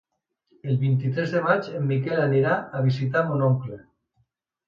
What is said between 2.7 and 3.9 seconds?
a visitar mon oncle.